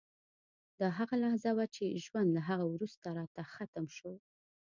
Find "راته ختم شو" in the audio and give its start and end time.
3.19-4.11